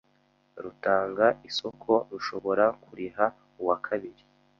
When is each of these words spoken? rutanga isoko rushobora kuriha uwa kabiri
rutanga 0.63 1.25
isoko 1.49 1.91
rushobora 2.11 2.65
kuriha 2.83 3.25
uwa 3.61 3.77
kabiri 3.85 4.23